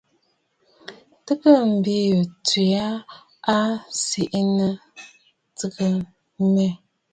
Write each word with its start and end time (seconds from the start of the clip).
Tɨgə 1.25 1.51
bìꞌiyu 1.83 2.21
tswe 2.45 2.81
aa 3.53 3.69
tsiꞌì 3.97 4.41
nɨ̂ 4.55 4.69
ǹtɨɨ 5.49 5.87
mɔꞌɔ̀? 6.37 6.73